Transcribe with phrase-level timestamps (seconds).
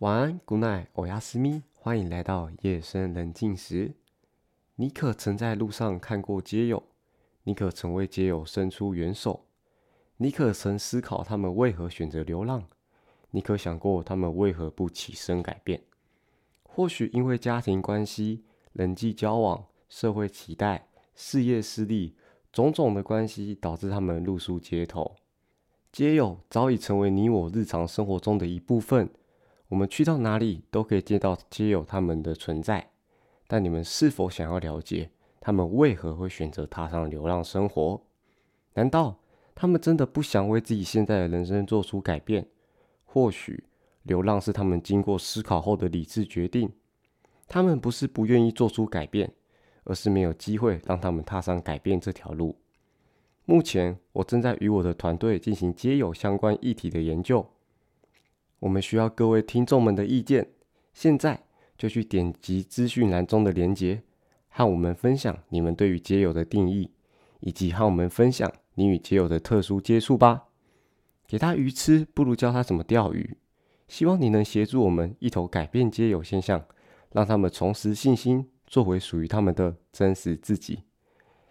[0.00, 3.96] 阿斯咪，欢迎来到夜深人静时。
[4.76, 6.84] 你可曾在路上看过街友？
[7.42, 9.46] 你可曾为街友伸出援手？
[10.18, 12.62] 你可曾思考他们为何选择流浪？
[13.32, 15.82] 你可想过他们为何不起身改变？
[16.62, 18.44] 或许因为家庭关系、
[18.74, 22.14] 人际交往、社会期待、事业失利，
[22.52, 25.16] 种种的关系导致他们露宿街头。
[25.90, 29.10] 街友早已成为你我日常生活中的一部分。
[29.68, 32.90] 我们去到哪里都可以见到街友他们的存在，
[33.46, 38.00] 但你们是否想要了解他们为何会选择踏上流浪生活？
[38.74, 39.18] 难道
[39.54, 42.46] 他们真的不想为自己现在的人生做出改变？
[43.04, 43.64] 或许
[44.04, 46.72] 流浪是他们经过思考后的理智决定。
[47.46, 49.32] 他们不是不愿意做出改变，
[49.84, 52.56] 而是没有机会让他们踏上改变这条路。
[53.46, 57.46] 目前，我正在与我的团队进行街友相关议题的研究。
[58.60, 60.48] 我们需要各位听众们的意见，
[60.92, 61.44] 现在
[61.76, 64.02] 就去点击资讯栏中的链接，
[64.48, 66.90] 和我们分享你们对于街友的定义，
[67.40, 70.46] 以及和我们分享你与街友的特殊接触吧。
[71.26, 73.36] 给他鱼吃，不如教他怎么钓鱼。
[73.86, 76.64] 希望你能协助我们一同改变街友现象，
[77.12, 80.80] 让他们重拾信心，做回属于他们的真实自己。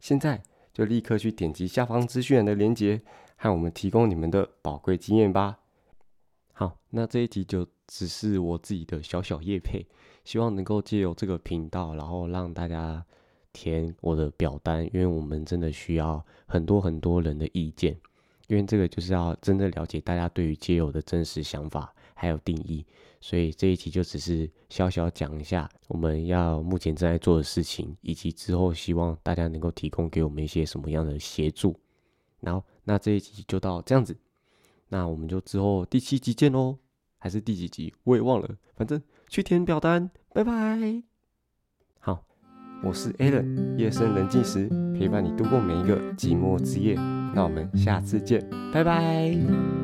[0.00, 3.00] 现在就立刻去点击下方资讯栏的链接，
[3.36, 5.58] 和我们提供你们的宝贵经验吧。
[6.58, 9.86] 好，那这一集就只是我自己的小小叶配，
[10.24, 13.06] 希望能够借由这个频道，然后让大家
[13.52, 17.96] 填我的表单，因为我们真的需要很多很多人的意见，
[18.48, 22.84] 因为这个就是要真的了解大家对于街友的真实想法还有定义，
[23.20, 31.78] 所以这一集就只是小小讲一下我们要目前正在做的事情，以及之后希望大家能够提供给我们一些什么样的协助。
[32.40, 34.16] 然后，那这一集就到这样子。
[34.88, 36.78] 那我们就之后第七集见喽，
[37.18, 41.02] 还是第几集我也忘了，反正去填表单，拜拜。
[41.98, 42.24] 好，
[42.82, 44.68] 我是 Alan，夜深人静时
[44.98, 46.94] 陪伴你度过每一个寂寞之夜。
[47.34, 49.77] 那我们下次见，拜拜。